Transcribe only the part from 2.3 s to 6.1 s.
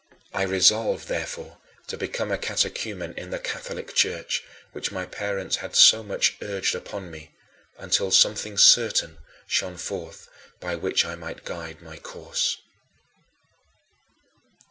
a catechumen in the Catholic Church which my parents had so